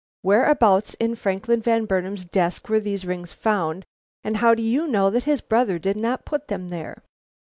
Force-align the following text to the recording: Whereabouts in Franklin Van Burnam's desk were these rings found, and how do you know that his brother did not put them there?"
Whereabouts 0.23 0.95
in 0.95 1.13
Franklin 1.13 1.61
Van 1.61 1.85
Burnam's 1.85 2.25
desk 2.25 2.67
were 2.69 2.79
these 2.79 3.05
rings 3.05 3.33
found, 3.33 3.85
and 4.23 4.37
how 4.37 4.55
do 4.55 4.63
you 4.63 4.87
know 4.87 5.11
that 5.11 5.25
his 5.25 5.41
brother 5.41 5.77
did 5.77 5.95
not 5.95 6.25
put 6.25 6.47
them 6.47 6.69
there?" 6.69 7.03